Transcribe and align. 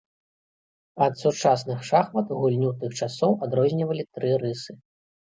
Ад 1.05 1.13
сучасных 1.23 1.83
шахмат 1.89 2.27
гульню 2.39 2.71
тых 2.79 2.95
часоў 3.01 3.35
адрознівалі 3.49 4.07
тры 4.17 4.31
рысы. 4.45 4.71